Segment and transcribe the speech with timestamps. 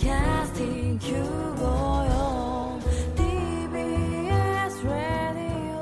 [0.00, 2.80] Podcasting 954
[3.16, 5.76] TBS Radio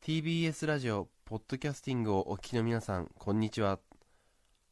[0.00, 3.80] TBS ラジオポッドキャスティングをお聞きの皆さんこんにちは。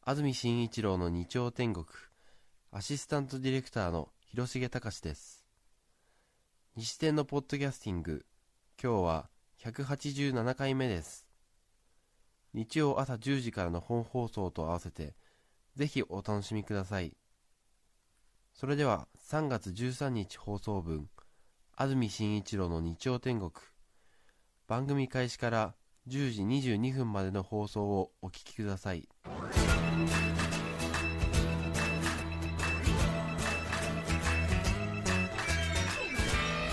[0.05, 1.85] 安住紳一郎の日曜天国
[2.71, 5.43] アシスタントディレクターの広重隆です。
[6.77, 8.25] 西天のポッドキャスティング
[8.81, 9.29] 今日は
[9.61, 11.27] 187回目です。
[12.53, 15.15] 日曜朝10時からの本放送と合わせて
[15.75, 17.11] ぜひお楽しみください。
[18.55, 21.09] それでは3月13日放送分
[21.75, 23.51] 安住紳一郎の日曜天国。
[24.65, 25.75] 番組開始から
[26.07, 26.41] 10時
[26.71, 29.09] 22分までの放送をお聞きください。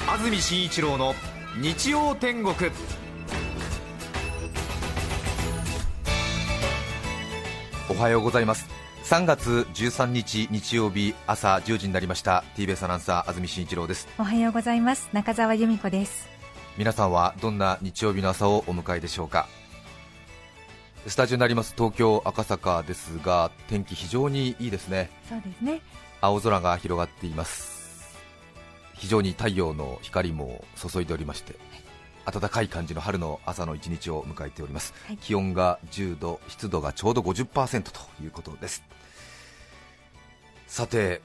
[0.08, 1.14] 安住紳一郎の
[1.60, 2.54] 日曜天国。
[7.90, 8.81] おはようございます。
[9.04, 12.44] 3月13日日曜日朝10時になりました。
[12.56, 14.08] TBS アナウンサー安住紳一郎です。
[14.18, 15.10] おはようございます。
[15.12, 16.28] 中澤由美子です。
[16.78, 19.48] 皆さんはどんな日曜日の朝をお迎えでしょうか？
[21.06, 21.74] スタジオになります。
[21.76, 25.10] 東京赤坂ですが天気非常にいいですね。
[25.28, 25.82] そうですね。
[26.20, 28.16] 青空が広がっています。
[28.94, 31.56] 非常に太陽の光も注いでおりまして
[32.24, 35.16] 暖かい感じの春の朝の一日を迎えております、はい。
[35.18, 38.82] 気温が10度湿度がちょうど50%ということです。
[40.66, 41.20] さて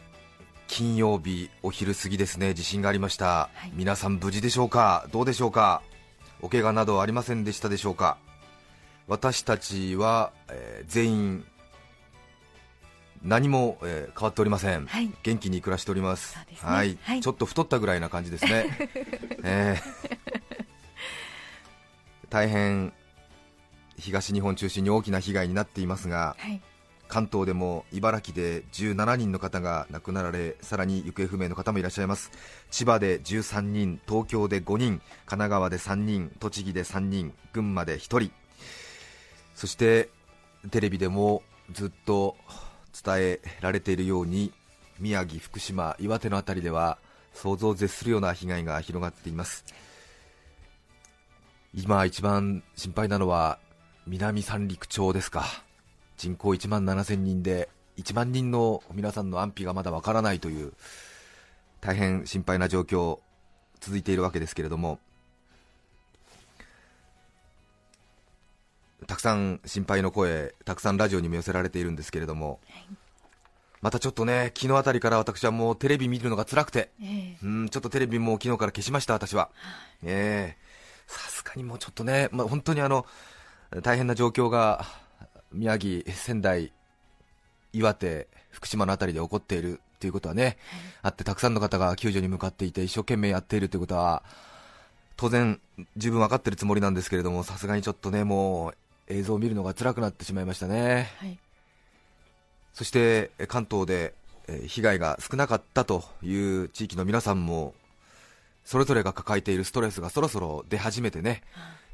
[0.67, 2.53] 金曜日お昼過ぎですね。
[2.53, 3.71] 地震がありました、はい。
[3.73, 5.07] 皆さん無事でしょうか？
[5.11, 5.81] どうでしょうか？
[6.41, 8.17] お怪我などありませんでしたでしょうか？
[9.07, 11.45] 私たちは、えー全員
[13.23, 15.09] 何も、えー変わっておりません、はい。
[15.23, 16.45] 元気に暮らしておりますね。
[16.57, 16.97] はい。
[17.01, 17.21] はい。
[17.21, 18.77] ちょっと太ったぐらいな感じですね、
[19.43, 20.16] えー
[22.29, 22.93] 大変
[23.97, 26.61] 東日本中心に大きな被害になっていますがはい。
[27.07, 32.31] 関東でも茨城で17人の方が亡くなられさらに行方不明の方もいらっしゃいます。
[32.69, 38.31] 千葉で13人東京で5人神奈川で3人栃木で3人群馬で1人。
[39.55, 40.09] そして
[40.69, 42.35] テレビでもずっと
[43.03, 44.51] 伝えられているように
[44.99, 46.97] 宮城、福島、岩手のあたりでは
[47.33, 49.63] 想像を絶するような被害が広がっています
[51.77, 53.59] 今一番心配なのは
[54.07, 55.45] 南三陸町ですか。
[56.17, 60.73] 人口1万7000人で1万人の皆さんの安否がまだわからないという
[61.79, 63.19] 大変心配な状況
[63.79, 64.97] 続いているわけですけれども。
[69.05, 72.59] たくさん心配の声たくさんラジオにも寄せられているんですけれども、
[73.81, 76.89] またちょっとね昨日あたりから私はもうテレビ見るのが辛くて。
[77.03, 77.37] ええ。
[77.43, 79.51] うんちょっとテレビも昨日から消しました、私は。
[80.01, 80.66] ええ
[81.07, 83.05] さすがにもうちょっとね、まあ、本当にあの
[83.81, 84.85] 大変な状況が
[85.51, 86.71] 宮城、仙台、
[87.73, 90.57] 岩手、福島のあたりで起こっているということはね、
[91.01, 94.23] あってたくさんの方が救助に向かっていて一生懸命やっているということは
[95.15, 95.59] 当然、
[95.95, 98.73] 十分分かっているつもりなんですけれどもさすがにちょっとねもう
[99.07, 101.09] 映像を見るのが辛くなってしまいましたね。
[101.17, 101.39] はい
[102.73, 104.13] そしてえ関東で
[104.47, 107.73] えー被害が少なかったという地域の皆さんも
[108.67, 111.41] それぞれが抱えているストレスがそろそろ出始めてね、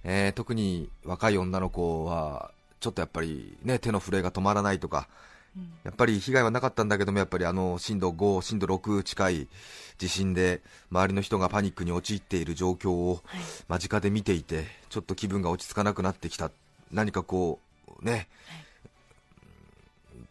[0.04, 5.08] えー特に若い女の子はちょっとやっぱり、ね、手の震えが止まらないとか、
[5.56, 5.72] うん。
[5.84, 9.48] やっぱり被害はなかったんだけどもやっぱりあの震度5、震度6近い
[10.00, 13.42] 地震で周りの人がパニックに陥っている状況をはい。
[13.68, 16.50] 間近で見ていてちょっと気分が落ち着かなくなってきた。
[16.92, 17.60] 何かこ
[18.02, 18.28] うね、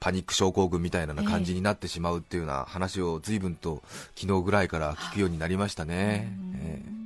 [0.02, 3.84] パニック症候群みたいな感じになってしまうっていうような話を随分と
[4.16, 7.02] 昨日ぐらいから聞くようになりましたね、ええ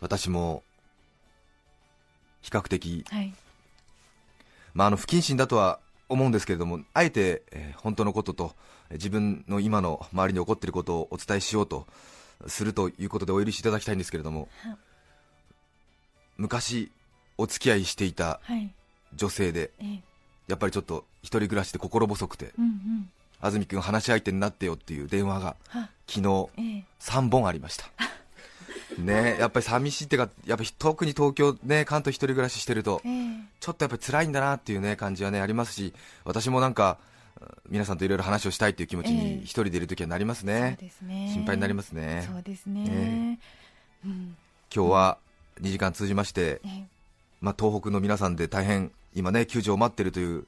[0.00, 0.62] 私も
[2.40, 3.34] 比較的、はい
[4.72, 5.78] まあ、あの不謹慎だとは
[6.08, 8.52] 思うんですけれどもあえて、えー本当のことと
[8.92, 11.86] 自分の今の周りに起こっていることをお伝えしようと
[12.46, 14.48] するということでお許しいただきたいんですけれども
[16.38, 16.90] 昔
[17.36, 18.40] お付き合いしていた
[19.14, 20.09] 女性でええ
[20.50, 23.10] やっぱりちょっと一人暮らしで心細くてうんうん。
[23.40, 26.84] 安住君話し相手になってよっていう電話がは昨日ええ。
[27.00, 27.86] 3本ありました。
[28.98, 33.40] ねやっぱり寂しいっていうかやっぱり特に東京ね関東一人暮らししてるとええ。
[33.60, 35.94] ちょっとやっぱり辛いんだなっていうね感じはねありますし
[36.24, 36.98] 私もなんか
[37.68, 41.30] 皆さんといろいろ話をしたいという気持ちえにえ一人でいるときはなりますね、ですね。
[41.32, 42.28] 心配になりますね。
[42.30, 43.38] そうですね。
[44.04, 44.36] うん。
[44.74, 45.18] 今日は
[45.60, 46.86] 2時間通じまして、ええ。
[47.40, 50.46] まあ、東北の皆さんで大変今ね救助を待っているという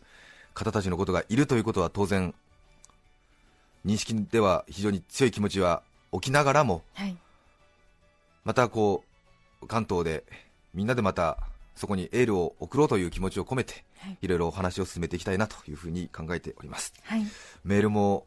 [0.54, 2.34] 方たちのことがいるということは当然
[3.84, 5.82] 認識では非常に強い気持ちは
[6.12, 7.16] 起きながらもはい。
[8.44, 9.04] またこ
[9.60, 10.24] う関東で
[10.74, 11.38] みんなでまた
[11.74, 14.18] そこにエールを送ろうという気持ちを込めて、はい。
[14.20, 16.92] いろいろお話を進めていきたいなというふうに考えております。
[17.04, 17.24] はい。
[17.64, 18.26] メールも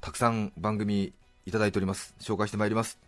[0.00, 1.12] たくさん番組
[1.46, 2.14] いただいております。
[2.20, 2.98] 紹介してまいります、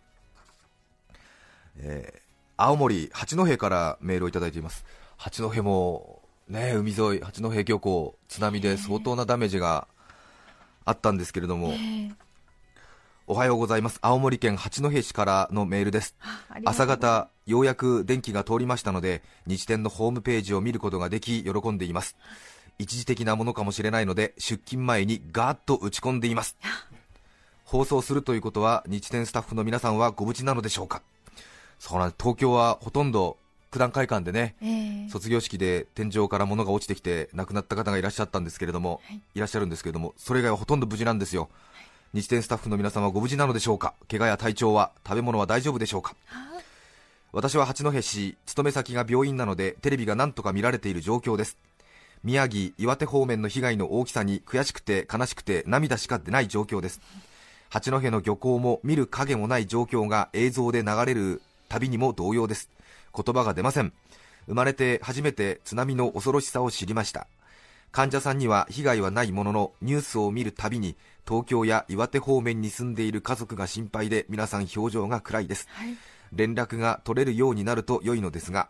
[1.77, 2.25] えー
[2.57, 4.85] 青森八戸からメールをいただいています。
[5.17, 9.87] 八戸もね海沿い八戸漁港津波で相当なダメージが
[10.85, 11.75] あったんですけれども、え
[12.11, 12.25] え。
[13.27, 13.97] おはようございます。
[14.03, 16.15] 青森県八戸市からのメールです。
[16.63, 22.15] 朝方ようやく電気が通りましたので日天のホームページを見ることができ喜んでいます。
[22.77, 26.55] 一時的なものかもしれないので出勤前にガーッと打ち込んでいます。
[27.65, 31.01] 放送するということは日天スタッフの皆さんはご無事なのでしょうか。
[31.79, 32.17] そうなんです。
[32.19, 33.37] 東京はほとんど
[33.75, 35.09] 九段会館でねええ。
[35.09, 39.21] 卒業式で天井から物が落ちてきて亡くなった方がいらっしゃったんですけれども、はい。
[39.35, 41.49] い、らっしゃるんですけれどもそれ以外はほとんど無事なんですよ。
[42.13, 43.93] 日天スタッフの皆さんはご無事なのでしょうか？
[44.09, 46.15] 怪我や体調は食べ物は大丈夫でしょうか？
[47.33, 51.57] 私は八戸市勤め先が病院なのでテレビが何とか見られている状況です。
[52.23, 57.01] 宮城岩手方面の被害の大きさに悔しくて悲しくて涙しか出ない状況です。
[57.67, 62.69] 八戸の漁港も見る影もない状況が映像で流れるたびにも同様です
[63.15, 63.93] 言葉が出ません。
[64.47, 67.27] 生まれて初めて津波の恐ろしさを知りました。
[67.91, 70.97] 患者さんには被害はないもののニュースを見るたびに
[71.27, 75.67] 東京や岩手方面に住んでいる家族が心配で皆さん表情が暗いです。
[75.71, 75.95] はい。
[76.35, 78.69] 連絡が取れるようになると良いのですが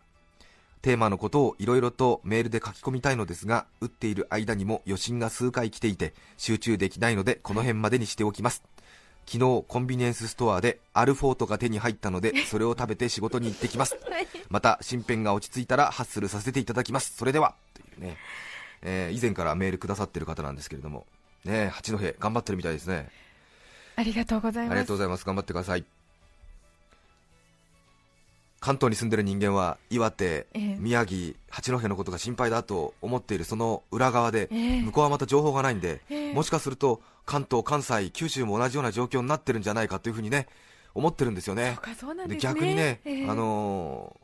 [0.82, 8.62] テーマのことをいろいろとメールで書き込みたいのですが打っている間にも余震が数回来ていて集中できないのでこの辺までにしておきます
[9.26, 13.96] 昨日コンビニエンスストアでアルフォートが手に入ったので それを食べて仕事に行ってきます。
[14.48, 17.14] また身辺が落ち着いたらハッスルさせていただきます。
[17.16, 17.54] それでは。
[17.74, 18.16] というね、
[18.82, 21.06] えー以前からメールくださってる方なんですけれども。
[21.44, 23.08] ね八戸頑張ってるみたいですね。
[23.96, 24.72] ありがとうございます。
[24.72, 25.24] ありがとうございます。
[25.24, 25.84] 頑張ってください
[28.66, 40.48] 関東に住んでる人間は岩手、ええ宮城、八戸のことが心配だと思っているその裏側で、ええ向こうはまた情報がないんで、ええもしかすると関東、関西、九州も同じような状況になってるんじゃないかというふうにね
[40.94, 41.78] 思ってるんですよね。
[42.40, 44.16] 逆にね、ええあの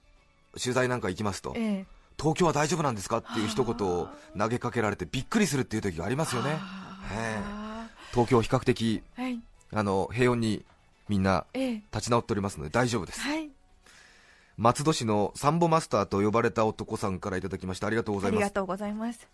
[0.56, 1.86] ー取材なんか行きますと、ええ
[2.18, 6.56] 東京は大丈夫なんですかっていう一言を投げかけられてびっくりするっていう時がありますよね。
[6.58, 9.40] あ東京比較的ーはい。
[9.72, 10.64] あの平穏に
[11.08, 13.20] みんなええ立ち直っておりますので大丈夫です。
[13.20, 13.51] はい。
[14.56, 18.38] 松戸市のサンボマスターと呼ばれた男さんからいただきましてありがとうございます。
[18.38, 19.28] ありがとうございます。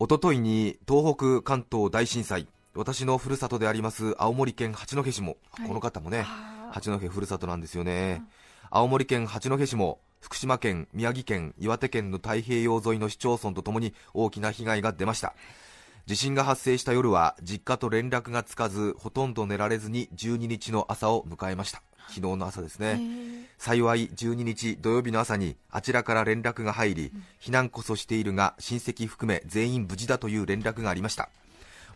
[0.00, 2.46] 一昨日に東北関東大震災。
[2.74, 5.68] 私のふるさとであります青森県八戸市も、はい。
[5.68, 6.24] この方もね
[6.70, 8.22] 八戸ふるさとなんですよね、
[8.70, 15.34] 青森県八戸市も福島県宮城県岩手県の太平洋沿いの市町村とともに大きな被害が出ました
[16.06, 21.82] 地震が発生した夜は実家と連絡がつかずほとんど寝られずに12日の朝を迎えました。
[22.08, 23.46] 昨日の朝ですね、ええ。
[23.56, 31.30] 幸い12日土曜日の朝にあちらから連絡が入り、避難こそしているが親戚含め全員無事だという連絡がありました。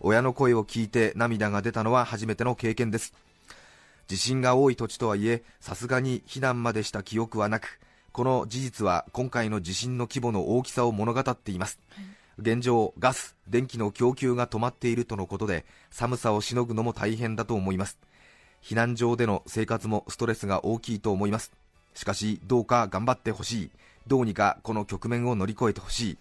[0.01, 3.13] 親の声を聞いて涙が出たのは初めての経験です。
[4.07, 7.81] 地震が多い土地とはいえさすがに避難までした記憶はなく
[8.13, 11.81] この事実は今回の地震の規模の大きさを物語っています、
[12.39, 17.99] 現状ガス電気の供給が止まっているとのことで寒さをしのぐのも大変だと思います。
[18.63, 21.53] 避難所での生活もストレスが大きいと思います。
[21.95, 23.71] しかしどうか頑張ってほしい。
[24.07, 26.19] どうにかこの局面を乗り越えてほしい。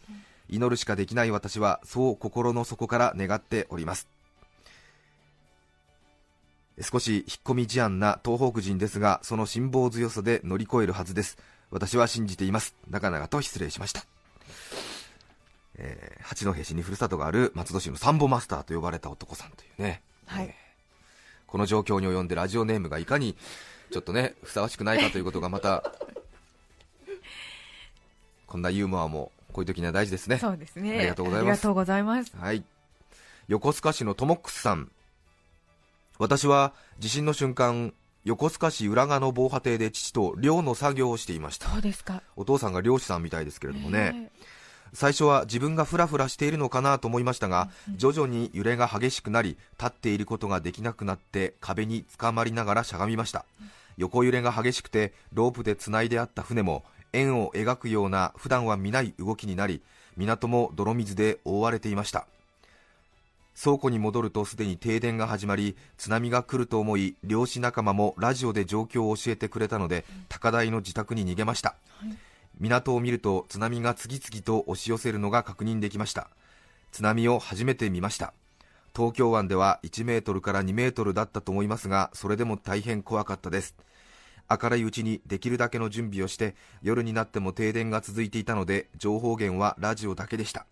[0.48, 4.08] 祈るしかできない私はそう心の底から願っております。
[6.82, 11.38] 少し引っ込み思案な東北人ですがその辛抱強さで乗り越えるはずです。
[11.72, 12.76] 私は信じています。
[12.90, 14.15] 長々と失礼しました。
[15.78, 20.46] えー八戸市にふるさとがある松戸市のサンボマスターと呼ばれた男さんというね、はい。
[20.46, 20.66] えー
[21.48, 23.38] この状況に及んでラジオネームがいかに
[23.90, 25.90] ちょっとねふさわしくないかということがまた
[28.46, 30.38] こんなユーモアもこういう時には大事ですね。
[30.38, 30.98] そうですね。
[30.98, 31.50] ありがとうございます。
[31.50, 32.36] ありがとうございます。
[32.36, 32.64] はい。
[33.48, 34.92] 横須賀市のトモックスさん。
[36.18, 37.94] 私は地震の瞬間
[38.26, 41.70] 横須賀市浦賀の防波堤で父と漁の作業をしていました。
[41.70, 42.22] そうですか。
[42.36, 44.46] お父さんが漁師さんみたいですけれどもね、え
[44.96, 53.46] 最初は自分がフラフラしているのかなと思いましたが、徐々に揺れが激しくなり立っていることができなくなって壁につかまりながらしゃがみました。
[53.98, 56.84] 横揺れが激しくてロープでつないであった船も
[57.14, 59.82] 円を描くような普段は見ない動きになり
[60.18, 62.26] 港も泥水で覆われていました。
[63.62, 71.76] 倉庫に戻るとすでに停電が始まり津波が来ると思い漁師仲間もラジオで状況を教えてくれたので高台の自宅に逃げました、
[72.60, 76.30] 港を見ると津波が次々と押し寄せるのが確認できました。
[76.92, 78.34] 津波を初めて見ました。
[78.96, 83.76] 東京湾では1メートルから2メートルだったと思いますがそれでも大変怖かったです。
[84.50, 90.66] 明るいうちにできるだけの準備をして夜になっても停電が続いていたので情報源はラジオだけでした。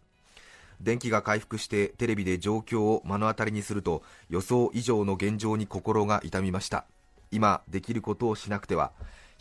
[0.79, 6.85] 電気が回復してテレビで状況を目の当たりにすると予想以上の現状に心が痛みました。
[7.31, 8.91] 今できることをしなくては。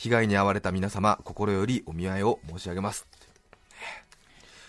[0.02, 3.06] 被害に遭われた皆様心よりお見舞いを申し上げます。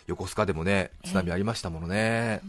[0.05, 2.39] 横須賀でもね津波ありましたものね、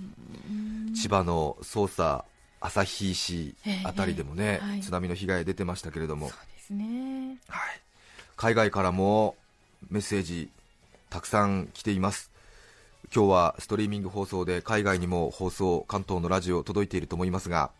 [0.94, 2.26] 千葉の匝瑳
[2.60, 6.30] 旭市あたりでもね、津波の被害出てましたけれども、
[6.68, 7.38] ね。
[7.48, 7.80] はい、
[8.36, 9.34] 海外からも
[9.88, 10.50] メッセージ
[11.08, 12.30] たくさん来ています。
[13.14, 17.70] 今日はストリーミング放送で海外にも放送関東のラジオ届いていると思いますが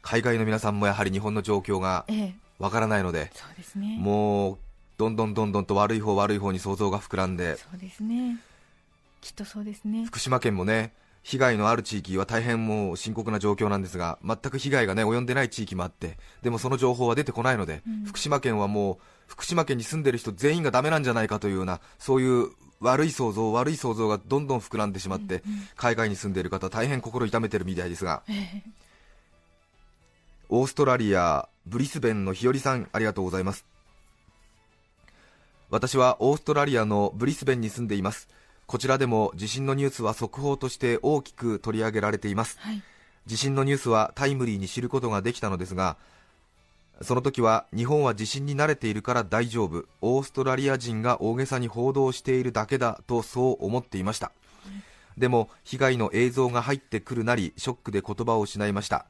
[0.00, 3.30] 海外の皆さんもやはり日本の状況がええ、わからないので
[3.76, 3.96] ね。
[3.98, 4.58] もう
[4.96, 8.38] どんどんどんどんと悪い方悪い方に想像が膨らんでそうですね。
[9.20, 10.04] きっとそうですね。
[10.06, 18.96] 福島県もね被害のある地域は大変もう深刻な状況なんですが全く被害がね及んでない地域もあってでもその情報は出てこないので、うん福島県はもう
[19.26, 22.48] 福島県に住んでる人全員がダメなんじゃないかというようなそういう
[22.80, 25.42] 悪い想像悪い想像がどんどん膨らんでしまって、
[25.74, 28.62] 海外に住んでいる方大変心痛めてるみたいですがええ、
[30.48, 33.66] オーストラリアブリスベンの日和さんありがとうございます。
[35.70, 38.28] 私はオーストラリアのブリスベンに住んでいます。
[38.66, 42.58] こちらでも地震のニュースは速報として大きく取り上げられています。
[42.60, 42.82] はい。
[43.26, 45.98] 地震のニュースはタイムリーに知ることができたのですが
[47.02, 49.84] その時は日本は地震に慣れているから大丈夫。
[50.00, 54.32] オーストラリア人が大げさに報道しているだけだとそう思っていました。
[55.18, 59.06] でも被害の映像が入ってくるなりショックで言葉を失いました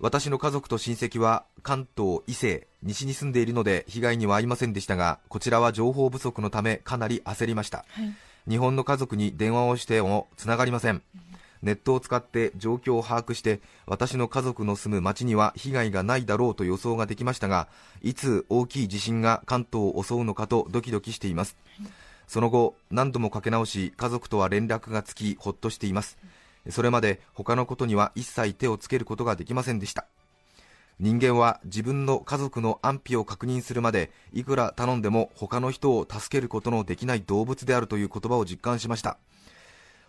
[0.00, 7.84] 私の家族と親戚は関東伊勢西に住んでいるので被害には遭いませんでしたがこちらは情報不足のためかなり焦りました。
[7.88, 8.14] はい。
[8.48, 11.02] 日本の家族に電話をしてもつながりません。
[11.62, 17.68] ネットを使って状況を把握して私の家族の住む町には被害がないだろうと予想ができましたが
[18.02, 21.56] いつ大きい地震が関東を襲うのかとドキドキしています。
[22.26, 26.16] その後何度もかけ直し家族とは連絡がつきほっとしています
[26.70, 30.06] それまで他のことには一切手をつけることができませんでした。
[31.00, 39.18] 人間は自分の家族の安否を確認するまでいくら頼んでも他の人を助けることのできない動物であるという言葉を実感しました。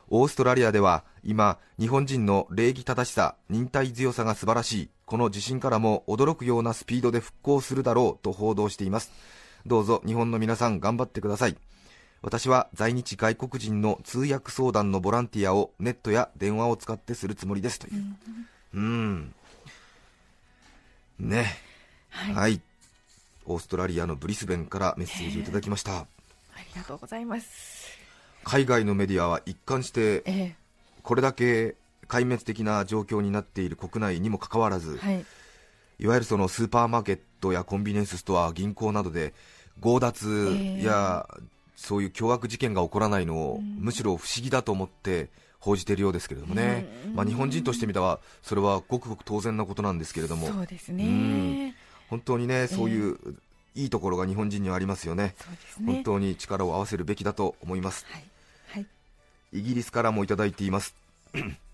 [0.10, 4.90] オーストラリアでは今日本人の礼儀正しさ忍耐強さが素晴らしい。
[5.06, 9.12] この地震からも驚くようなスピードで復興するだろうと報道しています。
[9.66, 11.58] どうぞ日本の皆さん頑張ってください。
[12.22, 18.04] 私は在日外国人の通訳相談のボランティアをネットや電話を使ってするつもりですという。
[18.74, 19.34] うん。
[21.20, 21.46] ね。
[22.10, 22.34] はい。
[22.34, 22.62] はい、
[23.46, 26.08] オーストラリアのブリスベンからメッセージをいただきました、あ
[26.74, 27.98] りがとうございます。
[28.44, 30.56] 海外のメディアは一貫してえ
[31.04, 31.76] これだけ
[32.08, 35.26] 壊滅的な状況になっている国内にもかかわらず、え、はい。
[36.00, 39.34] いわゆるそのスーパーマーケットやコンビニエンスストア、銀行などで
[39.82, 41.28] 強奪や、
[41.76, 45.30] そういう凶悪事件が起こらないのを、むしろ不思議だと思って
[45.60, 51.76] 報じているようですけれどもね、うんまあ、日本人としてみたらそれはごくごく当然なことなんですけれども、そうですうんね。
[52.10, 53.18] 本当にねそういう
[53.76, 55.94] いいところが日本人にはありますよね、そうですね。
[55.94, 58.06] 本当に力を合わせるべきだと思います。
[58.10, 58.24] はい。
[58.68, 58.86] はい。
[59.56, 60.96] イギリスからもいただいています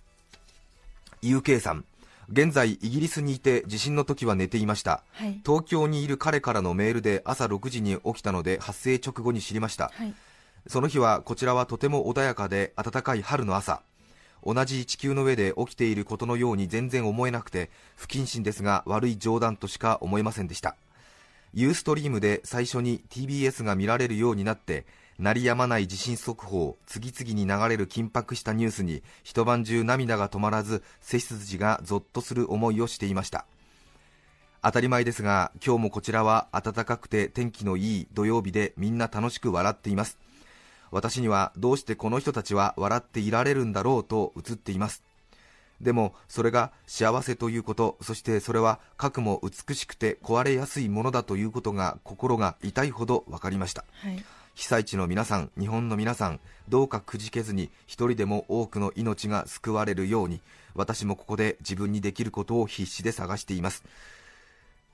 [1.22, 1.84] UK さん
[2.32, 5.42] 現在イギリスにいて地震の時は寝ていましたはい。
[5.46, 10.14] 東京にいる彼からのメールで朝6時に起きたので発生直後に知りましたはい。
[10.68, 13.82] その日はこちらはとても穏やかで暖かい春の朝
[14.46, 20.76] 同じ地球の上で起きていることのように全然思えなくて不謹慎ですが悪い冗談としか思えませんでした
[21.54, 24.86] ユーストリームで最初に TBS が見られるようになって
[25.22, 33.46] 鳴りやまない地震速報次々に流れる緊迫したニュースに一晩中涙が止まらず背筋がゾッとする思いをしていました。
[34.64, 40.18] 当たり前ですが今日もこちらは暖かくて天気のいい土曜日でみんな楽しく笑っています。
[40.90, 45.04] 私にはどうしてこの人たちは笑っていられるんだろうと映っています。
[45.82, 53.86] でもそれが幸せということそしてそれは核も美しくて壊れやすいものだということが心が痛いほど分かりました。
[54.02, 54.24] はい。
[54.56, 56.40] 被災地の皆さん日本の皆さん
[56.70, 60.42] どうかくじけずに一人でも多くの命が救われるように
[60.76, 63.84] 私もここで自分にできることを必死で探しています。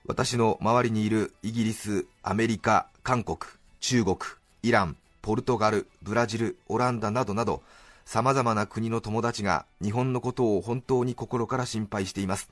[0.06, 3.38] 私の周りにいるイギリスアメリカ韓国
[3.82, 4.18] 中国
[4.64, 7.62] イランポルトガルブラジルオランダなどなど
[8.06, 12.50] さまざまな国の友達が日本のことを本当に心から心配しています。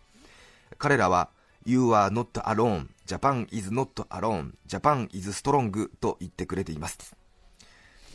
[0.77, 1.29] 彼らは
[1.65, 2.87] You are not alone.
[3.05, 4.53] Japan is not alone.
[4.67, 7.15] Japan is strong と言ってくれています、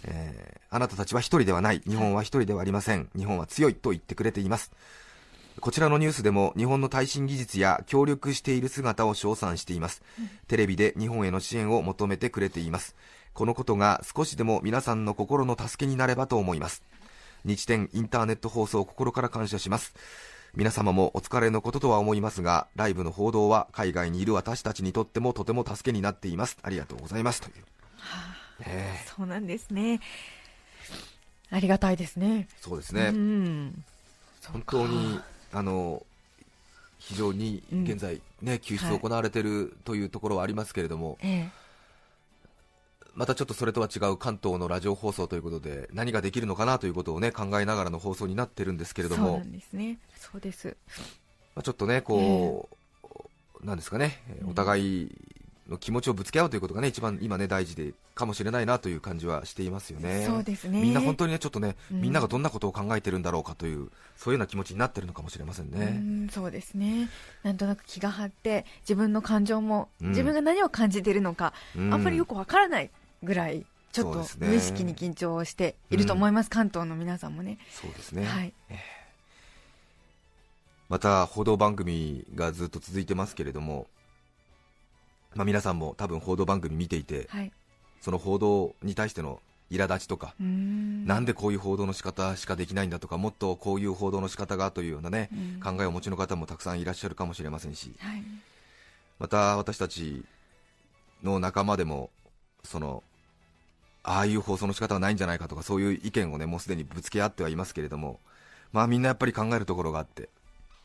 [0.05, 1.81] えーあなたたちは一人ではない。
[1.81, 3.11] 日本は一人ではありません。
[3.17, 4.71] 日本は強いと言ってくれています。
[5.61, 10.01] こちらのニュースでも日本の耐震技術や協力している姿を称賛しています、
[10.47, 12.95] テレビで日本への支援を求めてくれています。
[13.35, 16.85] このことが少しでも皆さんの心の助けになればと思います。
[17.45, 19.95] 日天インターネット放送心から感謝します
[20.57, 26.59] 皆様もお疲れのこととは思いますがライブの報道は海外にいる私たちにとってもとても助けになっています。
[26.63, 27.41] ありがとうございます。
[27.41, 27.63] という、ね
[28.67, 30.01] えそうなんですね。
[31.51, 32.49] ありがたいですね。
[32.61, 33.85] そうですね、うん。
[34.53, 35.21] 本当に
[35.53, 36.05] あの
[36.99, 41.49] 非常に現在、ね救出行われているというところはありますけれども、え
[43.21, 49.05] またちょっとそれとは違う関東のラジオ放送ということで何ができるのかなということをね考えながらの放送になってるんですけえ。
[49.05, 49.99] れどもそうなんですね。
[50.17, 50.75] そうです。
[51.55, 52.71] まあ、ちょっとねこ
[53.63, 55.11] う、なんですかねお互い
[55.69, 60.25] の気持ちをぶつけ合うということがね一番今ね大事でかもしれないなという感じはしていますよね。
[60.27, 60.81] そうですね。
[60.81, 65.87] みんな本当にねちょっとね、うんみんながどんなことを考えてるんだろうかというそういうような気持ちになってるのかもしれませんうね。
[66.27, 67.11] んそうですね。
[67.43, 72.91] なんとなく気が張って自分の感情も、うん自分が何を感じているのか、うんあんまりよくわからない
[73.23, 77.59] ぐらいちょっと無意識に緊張していると思います、関東の皆さんもね。
[77.71, 78.53] そうですね、はい。
[80.89, 83.87] また報道番組がずっと続いてますけれども、
[85.35, 87.53] まあ、皆さんも多分報道番組見ていて、はい。
[88.01, 98.25] その報道に対しての苛立ちとか、なんでこういう報道の仕方しかできないんだとか、もっとこういう報道の仕方がというようなね、うん考えをお持ちの方もたくさんいらっしゃるかもしれませんし、はい。
[99.19, 100.25] また私たち
[101.23, 102.11] の仲間でも、
[102.65, 103.05] その
[104.03, 108.19] ああいう放送の仕方はないんじゃないかとか、そういう意見をねもうすでにぶつけ合ってはいますけれども、
[108.73, 110.29] まあみんなやっぱり考えるところがあって、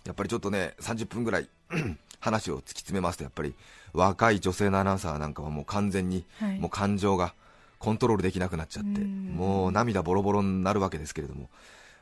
[0.06, 1.50] やっぱりちょっとね30分ぐらい
[2.20, 3.54] 話を突き詰めますと、やっぱり
[3.94, 7.34] 若い女性のアナウンサーなんかはもう完全にはいもう感情が
[7.80, 11.50] コントロールできなくなっちゃって、うんもう涙ボロボロになるわけですけれども、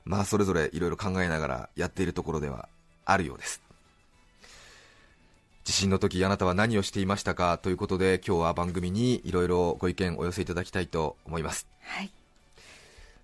[0.06, 2.70] まあそれぞれいろいろ考えながらやっているところでは
[3.06, 3.62] あるようです。
[5.64, 12.12] 地震の時あなたは何をしていましたかということで今日は番組にいろいろご意見お寄せいただきたいと思いますはい。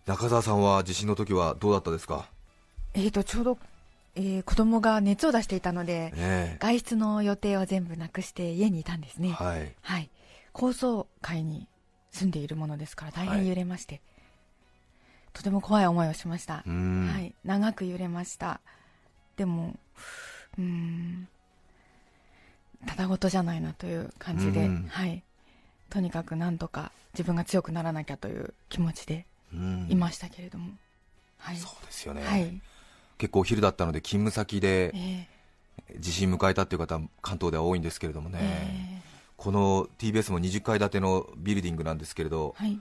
[0.05, 2.27] 中澤さんは地震の時はどうだったですか？
[2.95, 3.57] えーと、ちょうど、
[4.15, 9.31] えー子供が熱を出していたので、ね外出の予定を全部なくして家にいたんですえね。
[9.33, 10.09] はいはい。
[10.51, 11.67] 高層階に
[12.11, 14.01] 住んでいるものですから大変揺れまして、
[15.33, 16.71] とても怖い思いをしましたう。
[16.71, 17.35] ん、はい。
[17.43, 18.61] 長く揺れました。
[19.37, 19.75] でも、
[20.57, 21.27] うーん、
[22.85, 25.23] ただごとじゃないなという感じで、うんはい。
[25.89, 30.71] とにかくなんとか自分が強くならなきゃという気持ちでうんいましたけれども。
[31.37, 31.57] はい。
[31.57, 32.61] そうですよね、はい。
[33.17, 35.27] 結構お昼だったので勤務先でえ
[35.97, 39.01] 地震迎えたっていう方は関東では多いんですけれどもーね、え
[39.35, 42.79] この TBS も20階建てのビルディングなんですけれどーはい。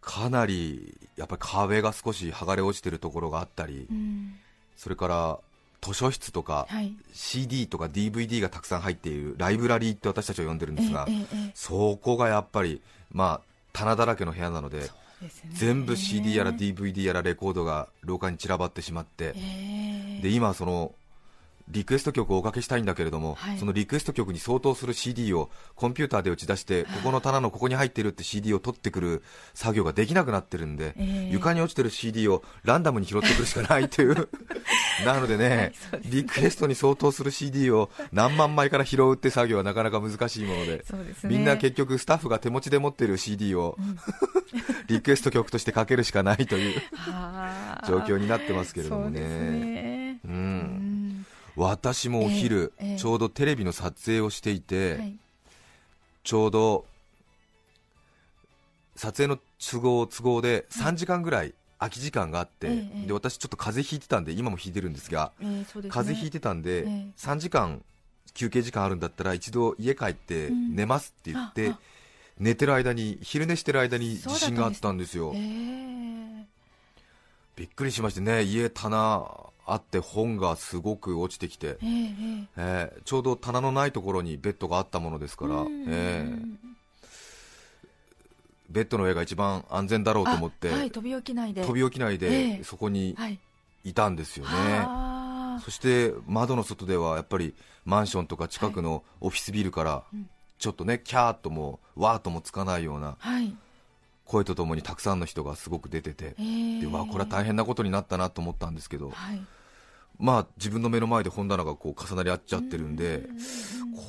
[0.00, 4.36] かなりやっぱり壁が少し剥がれ落ちてるところがあったり、うん。
[4.76, 5.38] それから
[5.80, 6.94] 図書室とかはい。
[7.12, 11.06] CD とか DVD がたくさん入っているライブラリーって私たちは呼んでるんですが、
[11.54, 12.80] そこがやっぱり、
[13.12, 13.40] まあ、
[13.72, 14.90] 棚だらけの部屋なので、
[15.52, 20.92] 全部 CD やら DVD やらレコードが廊下に散らばってしまって、えーで今、その
[21.68, 29.22] リクエスト曲をおかけしたいんだけれども、はいそのリクエスト曲に相当する CD をコンピューターで打ち出して、ここの棚のここに入ってるって CD を取ってくる
[29.54, 34.28] 作業ができなくなってるんで、えー床に落ちてる CD をランダムに拾ってくるしかないという、
[35.04, 40.84] なのでねそうでリクエストに相当する CD を何万枚から拾うって作業はなかなか難しいもので。
[41.06, 41.36] ですね。
[41.36, 43.76] みんな結局スタッフが手持ちで持ってる CD を、
[44.88, 46.82] リクエスト曲としてかけるしかないという
[47.86, 49.20] 状況になってますけれどもね。
[49.20, 50.20] ね。
[50.24, 50.55] う、うんん。
[51.56, 52.98] 私もお昼、ええええ。
[52.98, 55.18] ちょうどテレビの撮影をしていて、はい。
[56.22, 56.84] ちょうど
[58.96, 63.06] 撮影の都合都合で3時間ぐらい空き時間があって、ええええ。
[63.06, 65.88] で私、ちょっと風邪ひいてたんで、今もひいてるんですが、えーすね。
[65.88, 67.10] 風邪ひいてたんで、ええ。
[67.16, 67.82] 3時間
[68.34, 70.74] 休憩時間あるんだったら、一度家帰ってうん。
[70.76, 71.78] 寝ますって言って、ああ。
[72.38, 75.32] 寝てる間に、昼寝してる間に地震があったんですよ。
[75.34, 75.76] えー
[77.56, 79.26] びっくりしましてね、家、棚
[79.66, 86.56] あって本がすごく落ちてきて、えーええーちょうど棚のないところにベッドがあったものですから、えー
[88.68, 91.62] ベッドの上が一番安全だろうと思って、あはい、飛び起きないで。
[91.62, 93.38] 飛び起きないで、ええそこにはい。
[93.84, 94.50] いたんですよね。
[94.52, 103.54] はそして窓の外ではやっぱりマンションとか近くのオフィスビルからうんちょっとね、キャーっともワーっともつかないようなあはい。
[104.24, 109.40] 声とともにたくさんの人がすごく出ててえ、ーでわこれは大変なことになったなと思ったんですけど、はい。
[110.18, 113.26] まあ自分の目の前で本棚がこう重なり合っちゃってるんで、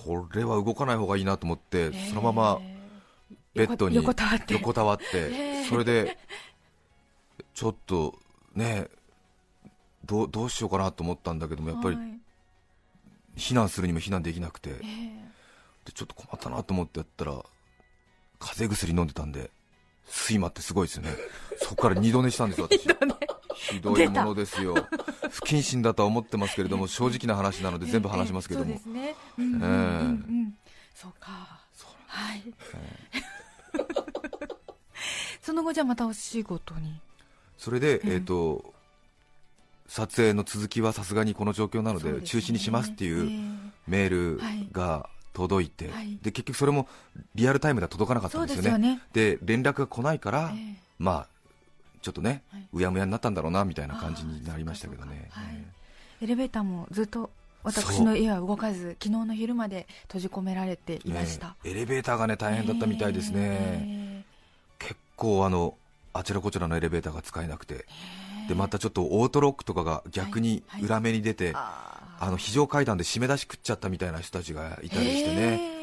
[0.06, 4.14] これは動かない方がいいなと思って、そのままえーベッドに横
[4.50, 5.64] 横たわって。
[5.66, 6.18] それで
[7.54, 8.18] ちょっと
[8.56, 8.88] ね、
[10.06, 12.20] どうどうしようかなと思ったんだけどもやっぱりはい。
[13.36, 14.70] 避難するにも避難できなくて。
[14.72, 14.74] え
[15.24, 15.28] え
[15.88, 17.32] でちょっと困ったなと思ってやったら
[18.40, 19.50] 風邪薬飲んでたんで
[20.06, 21.12] 睡魔ってすごいですよね。
[21.60, 22.86] そこから二度寝したんですよ私
[23.58, 24.76] ひどいものですよ。
[25.32, 29.46] 不謹慎だとは思ってますけれども正直な話なので全部話しますけども、ええ
[30.96, 31.60] そうか。
[32.08, 32.44] はい。
[35.42, 37.00] その後じゃあまたお仕事に？
[37.58, 38.02] それで、ええ。
[38.06, 38.74] えー、と
[39.88, 46.18] 撮影の続きはさすがにこの状況なので中止にしますっていうメールが届いて、はい。
[46.22, 46.88] で結局それも
[47.36, 48.62] リアルタイムでは届かなかったんでよね。
[48.62, 49.02] ですすよね。
[49.14, 50.76] で連絡が来ないから、ええ。
[50.98, 51.28] まあ
[52.08, 52.68] ちょっとね、はい。
[52.72, 55.28] うやむやになったんだろうなみたいな感じになりましたけどね。
[55.30, 55.46] はい。
[56.22, 57.30] えエレベーターもずっと
[57.64, 64.24] 私の家は動かず昨日の昼まで閉じ込められてえいました、ねエレベーターがね大変だったみたいですね、え
[64.80, 65.76] 結構あの
[66.14, 67.86] あちらこちらのエレベーターが使えなくて。
[68.46, 70.86] えでまたちょっとオートロックとかが逆にはいはい。
[70.86, 72.28] 裏目に出て、あー。
[72.28, 75.77] あの非常階段で締め出し食っちゃったみたいな人たちがいたりしてね、ええ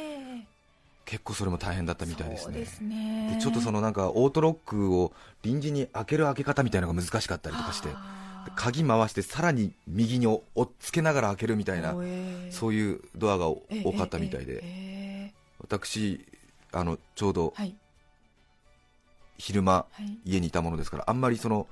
[1.05, 2.45] 結構それも大変だったみたいですね。
[2.45, 3.35] そうですね。
[3.37, 5.13] でちょっとそのなんかオートロックを
[5.43, 7.89] 臨時に開ける開け方みたいなのが難しかったりとかして
[8.57, 11.95] 鍵回してさらに右に追っつけながら開けるみたいな
[12.51, 15.33] そういうドアがええ多かったみたいで。
[15.61, 16.25] 私
[16.73, 17.55] あのちょうど
[19.39, 20.19] 昼間はい。
[20.25, 21.67] 家にいたものですからあんまりその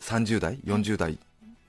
[0.00, 1.18] 30代40代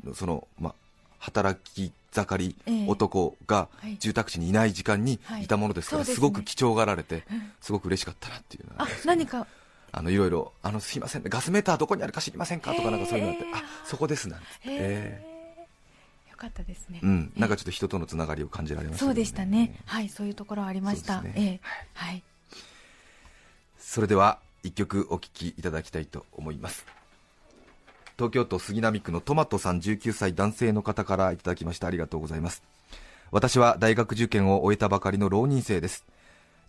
[0.04, 0.76] のそのまあ
[1.20, 2.88] 働き盛りええ。
[2.88, 3.98] 男がはい。
[3.98, 5.48] 住宅地にいない時間にい。
[5.48, 7.52] たものですからすごく貴重がられてうん。
[7.62, 8.84] すごく嬉しかったなっていうのは。
[8.84, 9.48] あ何か？
[9.92, 12.74] あのいろいろあのすいませんガスメーターどこにあるか知りませんか？
[12.74, 14.46] とかなんかそういうのあってあそこですなんて。
[14.46, 16.32] へええ。
[16.32, 17.00] よかったですね。
[17.04, 17.34] えうん。
[17.36, 19.76] なんかちょっと人とのつながりを感じられましたそうでしたね。
[19.86, 21.18] はいそういうところはありました。
[21.20, 21.34] そね。
[21.36, 21.60] ええ。
[21.94, 22.24] はい。
[23.78, 26.86] それでは一曲お聴きいただきたいと思います
[28.18, 31.88] 東京都杉並区のトマトさん19歳男性の方からいただきました。
[31.88, 32.64] ありがとうございます。
[33.32, 36.06] 私は大学受験を終えたばかりの浪人生です。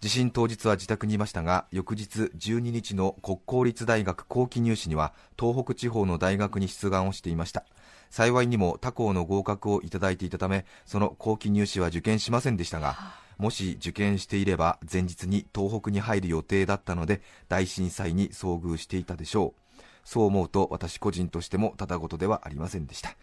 [0.01, 7.65] 地震当日は自宅にいましたが翌日12日の国公立大学後期入試には東北地方の大学に出願をしていました。
[8.11, 12.97] 幸いにも他校の合格をいただいていたためその後期入試は受験しませんでしたが
[13.39, 19.64] もし受験していれば前日に東北に入る予定だったので大震災に遭遇していたでしょう。
[20.05, 23.17] そう思うと私個人としてもただごとではありませんでした。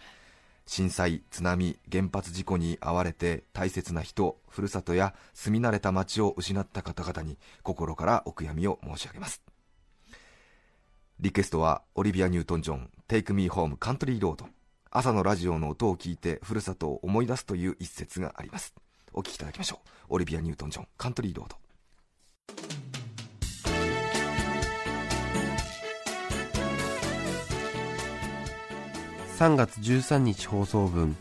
[0.65, 9.41] 震災、津波、原発事故に遭われて大切な人、ふるさとや住み慣れた町を失った方々に心からお悔やみを申し上げます。
[11.19, 14.45] リクエストはオリビア・ニュートン・ジョン Take Me Home Country Road
[14.89, 18.73] 朝のラジオの音を聞いてふるさとを思い出すという一節があります。
[19.13, 19.87] お聞きいただきましょう。
[20.09, 22.90] オリビア・ニュートン・ジョンカントリーロード。
[29.41, 31.17] 3月13日放送分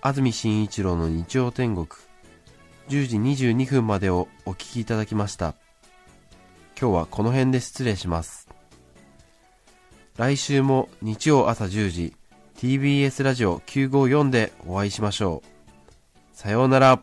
[0.00, 1.88] 安住紳一郎の日曜天国。
[2.88, 5.56] 10時22分までをお聞きいただきました。
[6.80, 8.48] 今日はこの辺で失礼します。
[10.16, 12.14] 来週も日曜朝10時
[12.56, 16.36] TBS ラジオ954でお会いしましょう。
[16.36, 17.02] さようなら。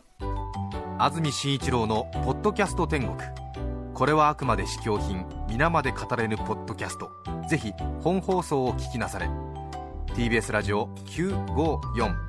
[0.97, 3.17] 安住紳一郎の「ポッドキャスト天国」
[3.93, 7.12] これはあくまで試供品皆まで語れぬポッドキャスト。
[7.49, 9.28] ぜひ本放送を聞きなされ。
[10.13, 12.23] TBS ラジオ954